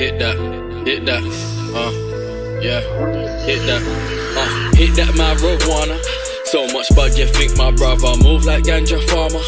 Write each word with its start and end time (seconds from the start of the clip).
Hit 0.00 0.18
that, 0.18 0.34
hit 0.86 1.04
that, 1.04 1.20
uh, 1.76 1.92
yeah. 2.64 2.80
Hit 3.44 3.60
that, 3.68 3.84
uh, 4.32 4.74
hit 4.74 4.96
that 4.96 5.12
marijuana. 5.12 6.00
So 6.46 6.64
much 6.72 6.88
bud, 6.96 7.12
you 7.18 7.26
think 7.26 7.54
my 7.58 7.70
brother 7.70 8.16
move 8.24 8.46
like 8.46 8.64
ganja 8.64 8.96
farmer? 9.12 9.44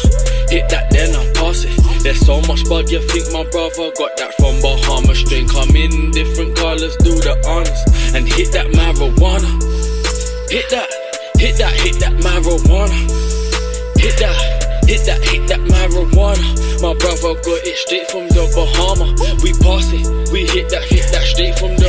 Hit 0.53 0.69
that, 0.69 0.91
then 0.91 1.15
I 1.15 1.25
pass 1.33 1.65
it. 1.65 1.73
There's 2.03 2.19
so 2.23 2.39
much 2.41 2.69
bud, 2.69 2.87
you 2.91 3.01
think 3.01 3.33
my 3.33 3.49
brother 3.49 3.89
got 3.97 4.15
that 4.17 4.37
from 4.37 4.61
Bahamas. 4.61 5.25
Strain 5.25 5.49
come 5.49 5.75
in 5.75 6.11
different 6.11 6.55
colors, 6.55 6.95
do 6.97 7.17
the 7.17 7.33
honors, 7.49 7.81
and 8.13 8.29
hit 8.29 8.53
that 8.53 8.67
marijuana. 8.77 9.49
Hit 10.53 10.69
that, 10.69 10.85
hit 11.41 11.57
that, 11.57 11.73
hit 11.81 11.97
that 11.97 12.13
marijuana. 12.21 12.93
Hit 13.97 14.21
that, 14.21 14.62
hit 14.87 15.05
that, 15.05 15.19
hit 15.23 15.47
that 15.47 15.59
marijuana. 15.61 16.45
My 16.81 16.93
brother 16.95 17.33
got 17.41 17.61
it 17.63 17.77
straight 17.77 18.09
from 18.11 18.27
the 18.29 18.43
Bahama. 18.55 19.15
We 19.41 19.53
pass 19.63 19.87
it, 19.91 20.31
we 20.31 20.45
hit 20.47 20.69
that, 20.69 20.83
hit 20.83 21.11
that 21.11 21.23
straight 21.23 21.57
from 21.59 21.75
the 21.77 21.82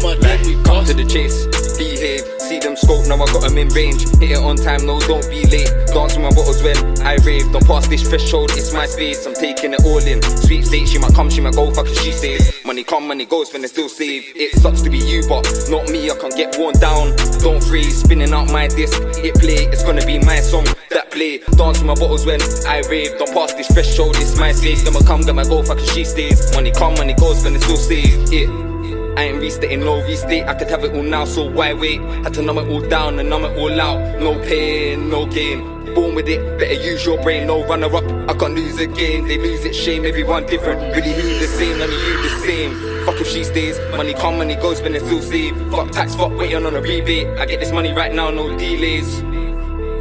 Bahama. 0.00 0.20
Then 0.20 0.46
we 0.46 0.62
Come 0.64 0.84
to 0.84 0.94
the 0.94 1.04
chase, 1.04 1.46
behave. 1.76 2.22
See 2.40 2.58
them 2.58 2.76
scope, 2.76 3.06
now 3.06 3.20
I 3.20 3.26
got 3.32 3.42
them 3.42 3.58
in 3.58 3.68
range. 3.70 4.08
Hit 4.18 4.32
it 4.32 4.38
on 4.38 4.56
time, 4.56 4.86
no, 4.86 4.98
don't 5.00 5.28
be 5.28 5.44
late. 5.46 5.68
Dance 5.92 6.16
with 6.16 6.24
my 6.24 6.30
bottles 6.30 6.62
when 6.62 6.76
I 7.02 7.16
rave. 7.26 7.50
Don't 7.52 7.66
pass 7.66 7.86
this 7.86 8.08
threshold, 8.08 8.50
it's 8.52 8.72
my 8.72 8.86
space. 8.86 9.26
I'm 9.26 9.34
taking 9.34 9.74
it 9.74 9.84
all 9.84 9.98
in. 9.98 10.22
Sweet 10.22 10.64
state, 10.66 10.88
she 10.88 10.98
might 10.98 11.14
come, 11.14 11.28
she 11.28 11.40
might 11.40 11.54
go, 11.54 11.70
fucking 11.70 11.94
she 11.94 12.12
stays. 12.12 12.64
Money 12.64 12.84
come, 12.84 13.06
money 13.08 13.26
goes 13.26 13.52
when 13.52 13.62
they 13.62 13.68
still 13.68 13.88
save. 13.88 14.32
It 14.36 14.56
sucks 14.62 14.82
to 14.82 14.90
be 14.90 14.98
you, 14.98 15.22
but 15.28 15.44
not 15.68 15.88
me. 15.90 16.10
I 16.10 16.16
can 16.16 16.30
get 16.30 16.56
worn 16.58 16.74
down. 16.78 17.14
Don't 17.40 17.62
freeze, 17.62 18.00
spinning 18.00 18.32
out 18.32 18.50
my 18.50 18.68
disc. 18.68 18.96
Hit 19.18 19.34
play, 19.36 19.68
it's 19.68 19.82
gonna 19.84 20.06
be 20.06 20.18
my 20.18 20.40
song. 20.40 20.64
That 20.90 21.10
play, 21.10 21.38
dance 21.58 21.78
with 21.78 21.86
my 21.86 21.94
bottles 21.94 22.24
when 22.24 22.40
I 22.66 22.82
rave. 22.88 23.18
Don't 23.18 23.32
pass 23.34 23.54
this 23.54 23.68
threshold, 23.68 24.16
it's 24.16 24.38
my 24.38 24.52
space. 24.52 24.82
Gonna 24.82 25.04
come, 25.04 25.22
gonna 25.22 25.44
go, 25.44 25.62
fucking 25.62 25.86
she 25.86 26.04
stays. 26.04 26.54
Money 26.54 26.70
come, 26.70 26.94
money 26.94 27.14
goes 27.14 27.44
when 27.44 27.54
they 27.54 27.60
still 27.60 27.76
save. 27.76 28.32
It. 28.32 28.69
I 29.16 29.24
ain't 29.24 29.40
restating, 29.40 29.80
no 29.80 30.02
restate. 30.02 30.46
I 30.46 30.54
could 30.54 30.68
have 30.70 30.84
it 30.84 30.94
all 30.94 31.02
now, 31.02 31.24
so 31.24 31.50
why 31.50 31.72
wait? 31.72 32.00
Had 32.24 32.34
to 32.34 32.42
numb 32.42 32.58
it 32.58 32.68
all 32.68 32.80
down 32.80 33.18
and 33.18 33.28
numb 33.28 33.44
it 33.44 33.56
all 33.58 33.80
out. 33.80 34.20
No 34.20 34.38
pain, 34.40 35.10
no 35.10 35.26
gain. 35.26 35.94
Born 35.94 36.14
with 36.14 36.28
it, 36.28 36.58
better 36.58 36.74
use 36.74 37.04
your 37.04 37.20
brain. 37.22 37.48
No 37.48 37.66
runner 37.66 37.94
up, 37.94 38.04
I 38.30 38.34
can't 38.34 38.54
lose 38.54 38.78
again. 38.78 39.26
They 39.26 39.38
lose 39.38 39.64
it, 39.64 39.74
shame. 39.74 40.04
Everyone 40.04 40.46
different. 40.46 40.80
Really, 40.94 41.12
who's 41.12 41.40
the 41.40 41.48
same? 41.48 41.78
None 41.78 41.90
of 41.90 41.94
you 41.94 42.22
the 42.22 42.28
same. 42.46 43.04
Fuck 43.04 43.20
if 43.20 43.26
she 43.26 43.42
stays. 43.44 43.78
Money 43.96 44.14
come, 44.14 44.38
money 44.38 44.54
goes, 44.56 44.80
when 44.82 44.94
it's 44.94 45.04
still 45.04 45.20
save. 45.20 45.56
Fuck 45.70 45.90
tax, 45.90 46.14
fuck 46.14 46.36
waiting 46.36 46.64
on 46.64 46.76
a 46.76 46.80
rebate. 46.80 47.26
I 47.38 47.46
get 47.46 47.60
this 47.60 47.72
money 47.72 47.92
right 47.92 48.14
now, 48.14 48.30
no 48.30 48.56
delays. 48.56 49.20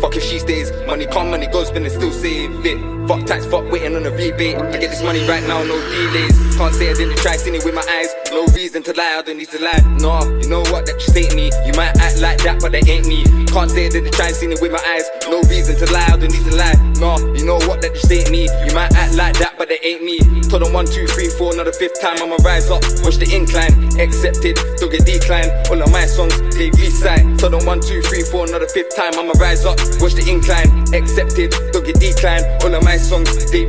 Fuck 0.02 0.16
if 0.16 0.24
she 0.24 0.40
stays, 0.40 0.72
money 0.88 1.06
come, 1.06 1.30
money 1.30 1.48
goes, 1.48 1.72
but 1.72 1.82
it 1.82 1.90
still 1.90 2.12
save 2.12 2.66
it. 2.66 2.80
Fuck 3.08 3.26
tax, 3.26 3.46
fuck 3.46 3.70
waiting 3.72 3.96
on 3.96 4.06
a 4.06 4.12
rebate. 4.12 4.56
I 4.56 4.78
get 4.78 4.92
this 4.92 5.04
money 5.04 5.28
right 5.28 5.44
now, 5.44 5.64
no 5.64 5.76
delays. 5.90 6.56
Can't 6.56 6.74
say 6.74 6.90
I 6.90 6.94
didn't 6.94 7.18
try, 7.18 7.36
seen 7.36 7.56
it 7.56 7.66
with 7.66 7.74
my 7.74 7.84
eyes. 7.98 8.14
No 8.32 8.46
reason 8.54 8.84
to 8.84 8.94
lie, 8.94 9.16
I 9.18 9.22
don't 9.22 9.38
need 9.38 9.50
to 9.50 9.60
lie. 9.60 9.82
Nah, 10.00 10.24
you 10.40 10.48
know 10.48 10.62
what, 10.72 10.86
that 10.86 11.00
just 11.00 11.18
ain't 11.18 11.36
me. 11.36 11.52
You 11.66 11.74
might 11.74 11.98
act 11.98 12.22
like 12.22 12.40
that, 12.44 12.62
but 12.62 12.72
that 12.72 12.88
ain't 12.88 13.08
me. 13.08 13.24
Can't 13.48 13.72
say 13.72 13.88
I 13.88 13.90
didn't 13.90 14.14
try, 14.14 14.32
seen 14.32 14.52
it 14.52 14.62
with 14.62 14.72
my 14.72 14.80
eyes. 14.94 15.10
No 15.28 15.42
reason 15.50 15.76
to 15.78 15.92
lie, 15.92 16.06
I 16.08 16.16
don't 16.16 16.32
need 16.32 16.46
to 16.48 16.56
lie. 16.56 16.78
Nah, 17.02 17.18
you 17.36 17.44
know 17.44 17.60
what, 17.68 17.82
that 17.82 17.96
just 17.96 18.12
ain't 18.12 18.30
me. 18.32 18.48
You 18.66 18.72
might 18.78 18.94
act 18.96 19.16
like 19.16 19.36
that, 19.40 19.58
but 19.58 19.68
that 19.68 19.84
ain't 19.84 20.04
me. 20.04 20.20
Told 20.48 20.64
them 20.64 20.72
one, 20.72 20.86
two, 20.86 21.08
three, 21.08 21.28
four, 21.28 21.52
another 21.52 21.74
fifth 21.74 22.00
time, 22.00 22.22
I'ma 22.22 22.38
rise 22.46 22.70
up. 22.70 22.84
Watch 23.04 23.18
the 23.18 23.28
incline, 23.34 23.74
accepted, 24.00 24.56
don't 24.78 24.92
get 24.92 25.04
decline. 25.04 25.50
All 25.74 25.82
of 25.82 25.92
my 25.92 26.06
songs, 26.06 26.38
they 26.56 26.70
recite. 26.78 27.26
Told 27.40 27.52
them 27.52 27.66
one, 27.66 27.82
two, 27.82 28.02
three, 28.06 28.24
four, 28.24 28.46
another 28.48 28.70
fifth 28.70 28.96
time, 28.96 29.12
I'ma 29.20 29.34
rise 29.42 29.66
up. 29.66 29.82
Watch 29.98 30.14
the 30.14 30.26
incline, 30.30 30.70
accepted, 30.94 31.52
don't 31.74 31.86
get 31.86 32.00
decline. 32.00 32.46
All 32.62 32.74
of 32.74 32.84
my 32.84 32.98
songs, 32.98 33.50
they. 33.52 33.66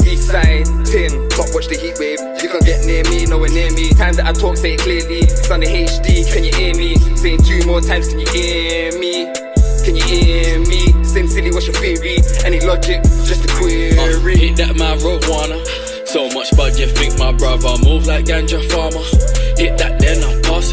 Tin, 0.91 1.29
top 1.31 1.47
watch 1.55 1.71
the 1.71 1.79
heat 1.79 1.95
wave. 2.03 2.19
You 2.43 2.51
can 2.51 2.59
get 2.67 2.83
near 2.85 3.07
me, 3.07 3.25
nowhere 3.27 3.49
near 3.51 3.71
me. 3.71 3.91
Time 3.95 4.15
that 4.19 4.27
I 4.27 4.33
talk, 4.33 4.57
say 4.57 4.75
it 4.75 4.81
clearly. 4.81 5.23
It's 5.23 5.49
on 5.51 5.61
the 5.61 5.67
HD, 5.67 6.27
can 6.27 6.43
you 6.43 6.51
hear 6.51 6.75
me? 6.75 6.99
Saying 7.15 7.47
two 7.47 7.63
more 7.63 7.81
times, 7.81 8.09
can 8.09 8.19
you 8.19 8.27
hear 8.35 8.91
me? 8.99 9.31
Can 9.87 9.95
you 9.95 10.03
hear 10.03 10.59
me? 10.67 10.91
Same 11.05 11.29
silly, 11.29 11.55
what's 11.55 11.71
your 11.71 11.79
theory? 11.79 12.19
Any 12.43 12.59
logic, 12.67 13.07
just 13.23 13.47
a 13.47 13.51
query. 13.55 13.95
Uh, 13.95 14.19
hit 14.35 14.57
that 14.59 14.75
marijuana. 14.75 15.63
So 16.11 16.27
much 16.35 16.51
bud, 16.57 16.75
you 16.75 16.91
think 16.91 17.17
my 17.19 17.31
brother 17.31 17.71
move 17.87 18.07
like 18.07 18.27
ganja 18.27 18.59
farmer? 18.67 19.07
Hit 19.55 19.79
that, 19.79 20.03
then 20.03 20.19
I 20.27 20.43
pass 20.43 20.70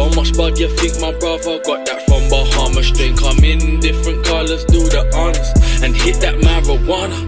so 0.00 0.08
much 0.16 0.34
bud, 0.34 0.58
you 0.58 0.68
think 0.76 0.98
my 1.00 1.12
brother 1.18 1.60
got 1.60 1.84
that 1.84 2.00
from 2.06 2.22
Bahamas. 2.32 2.88
Strain 2.88 3.14
come 3.16 3.44
in 3.44 3.80
different 3.80 4.24
colors, 4.24 4.64
do 4.64 4.80
the 4.88 5.02
honors, 5.14 5.50
and 5.82 5.94
hit 5.94 6.16
that 6.24 6.36
marijuana. 6.36 7.18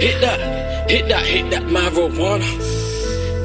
Hit 0.00 0.20
that, 0.20 0.90
hit 0.90 1.08
that, 1.08 1.24
hit 1.26 1.50
that 1.50 1.64
marijuana. 1.64 2.48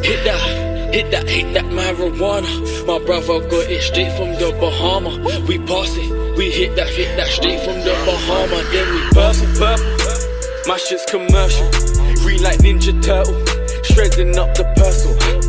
Hit 0.06 0.24
that, 0.26 0.94
hit 0.94 1.12
that, 1.12 1.28
hit 1.28 1.54
that 1.56 1.66
marijuana. 1.66 2.52
My 2.86 3.00
brother 3.06 3.40
got 3.50 3.66
it 3.72 3.82
straight 3.82 4.14
from 4.18 4.30
the 4.42 4.56
Bahama. 4.62 5.12
We 5.48 5.58
pass 5.58 5.98
it, 5.98 6.38
we 6.38 6.52
hit 6.52 6.76
that, 6.76 6.90
hit 6.90 7.18
that 7.18 7.28
straight 7.28 7.62
from 7.62 7.80
the 7.88 7.94
Bahama. 8.06 8.60
Then 8.72 8.88
we 8.94 9.02
it, 9.02 9.58
purple. 9.58 9.88
My 10.68 10.78
shit's 10.78 11.06
commercial. 11.06 11.68
Green 12.22 12.44
like 12.44 12.60
Ninja 12.60 12.94
Turtle. 13.02 13.34
Shredding 13.84 14.38
up 14.38 14.54
the 14.54 14.66
parcel. 14.76 15.47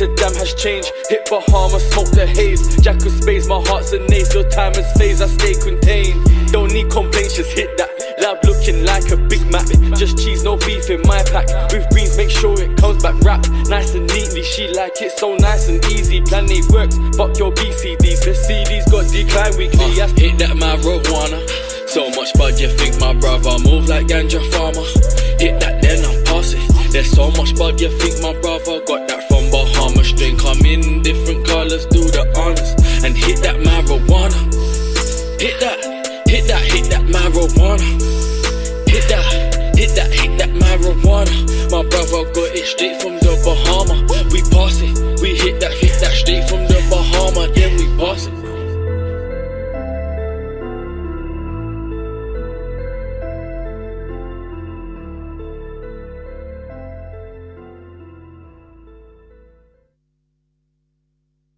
Going 0.00 0.12
up 0.12 0.16
to 0.16 0.22
damn 0.22 0.34
has 0.34 0.54
changed. 0.54 0.90
Hit 1.08 1.28
Bahama, 1.28 1.78
smoke 1.78 2.10
the 2.12 2.26
haze. 2.26 2.76
Jack 2.80 3.04
of 3.04 3.12
space, 3.12 3.46
my 3.46 3.60
heart's 3.66 3.92
a 3.92 3.98
naze. 4.08 4.32
Your 4.32 4.48
time 4.48 4.72
is 4.72 4.90
phase, 4.96 5.20
I 5.20 5.26
stay 5.26 5.52
contained. 5.54 6.24
Don't 6.52 6.72
need 6.72 6.90
complaints, 6.90 7.36
just 7.36 7.52
hit 7.52 7.76
that. 7.76 7.90
Lab 8.18 8.42
looking 8.44 8.84
like 8.84 9.10
a 9.10 9.16
Big 9.16 9.44
Mac. 9.50 9.66
Just 9.96 10.16
cheese, 10.16 10.42
no 10.42 10.56
beef 10.56 10.88
in 10.88 11.02
my 11.04 11.22
pack. 11.24 11.48
With 11.72 11.86
greens, 11.90 12.16
make 12.16 12.30
sure 12.30 12.58
it 12.60 12.78
comes 12.78 13.02
back 13.02 13.20
wrapped. 13.20 13.50
Nice 13.68 13.94
and 13.94 14.06
neatly, 14.14 14.42
she 14.42 14.68
like 14.72 15.00
it 15.02 15.12
so 15.18 15.36
nice 15.36 15.68
and 15.68 15.84
easy. 15.86 16.22
Plan 16.22 16.50
A 16.50 16.60
works, 16.72 16.96
fuck 17.16 17.36
your 17.38 17.52
BCDs. 17.52 18.24
The 18.24 18.32
CDs 18.32 18.90
got 18.90 19.10
decline 19.12 19.56
weekly. 19.58 20.00
Uh, 20.00 20.08
hit 20.16 20.38
that 20.38 20.56
marijuana. 20.56 21.44
So 21.88 22.08
much 22.10 22.32
bud, 22.34 22.58
you 22.58 22.68
think 22.68 22.98
my 23.00 23.12
brother 23.12 23.58
move 23.68 23.88
like 23.88 24.06
ganja 24.06 24.40
farmer? 24.52 24.99
much 27.40 27.56
bud 27.56 27.80
you 27.80 27.88
think 27.98 28.20
my 28.20 28.38
brother 28.40 28.84
got 28.84 29.08
that 29.08 29.24
from 29.28 29.50
Bahama 29.50 30.04
string? 30.04 30.36
Come 30.36 30.60
in 30.66 31.00
different 31.00 31.46
colors, 31.46 31.86
do 31.86 32.04
the 32.12 32.28
honors 32.36 32.72
and 33.04 33.16
hit 33.16 33.40
that 33.40 33.56
marijuana. 33.64 34.40
Hit 35.40 35.56
that, 35.60 35.80
hit 36.28 36.44
that, 36.48 36.60
hit 36.60 36.84
that 36.92 37.04
marijuana. 37.08 37.88
Hit 38.92 39.08
that, 39.08 39.24
hit 39.74 39.94
that, 39.96 40.12
hit 40.12 40.36
that 40.36 40.50
marijuana. 40.52 41.32
My 41.72 41.82
brother 41.88 42.28
got 42.36 42.52
it 42.52 42.66
straight 42.66 43.00
from 43.00 43.16
the 43.24 43.32
Bahama. 43.40 43.96
We 44.32 44.42
pass 44.52 44.76
it 44.84 45.19